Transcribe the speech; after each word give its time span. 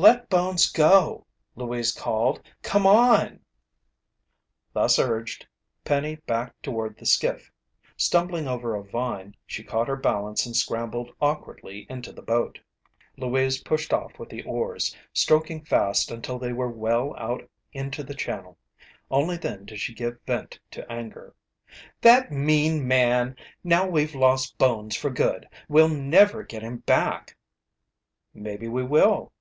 "Let 0.00 0.28
Bones 0.30 0.70
go," 0.70 1.26
Louise 1.56 1.90
called. 1.90 2.40
"Come 2.62 2.86
on." 2.86 3.40
Thus 4.72 4.96
urged, 4.96 5.48
Penny 5.82 6.20
backed 6.24 6.62
toward 6.62 6.96
the 6.96 7.04
skiff. 7.04 7.50
Stumbling 7.96 8.46
over 8.46 8.76
a 8.76 8.84
vine, 8.84 9.34
she 9.44 9.64
caught 9.64 9.88
her 9.88 9.96
balance 9.96 10.46
and 10.46 10.54
scrambled 10.54 11.12
awkwardly 11.20 11.84
into 11.90 12.12
the 12.12 12.22
boat. 12.22 12.60
Louise 13.16 13.60
pushed 13.60 13.92
off 13.92 14.20
with 14.20 14.28
the 14.28 14.44
oars, 14.44 14.96
stroking 15.12 15.64
fast 15.64 16.12
until 16.12 16.38
they 16.38 16.52
were 16.52 16.70
well 16.70 17.12
out 17.18 17.50
into 17.72 18.04
the 18.04 18.14
channel. 18.14 18.56
Only 19.10 19.36
then 19.36 19.64
did 19.64 19.80
she 19.80 19.94
give 19.94 20.20
vent 20.24 20.60
to 20.70 20.88
anger. 20.92 21.34
"That 22.02 22.30
mean 22.30 22.86
man! 22.86 23.34
Now 23.64 23.88
we've 23.88 24.14
lost 24.14 24.58
Bones 24.58 24.94
for 24.94 25.10
good. 25.10 25.48
We'll 25.68 25.88
never 25.88 26.44
get 26.44 26.62
him 26.62 26.76
back." 26.86 27.36
"Maybe 28.32 28.68
we 28.68 28.84
will." 28.84 29.32